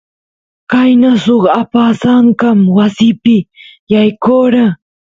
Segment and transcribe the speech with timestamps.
[0.71, 3.35] qayna suk apasanka wasipi
[3.91, 4.65] yaykora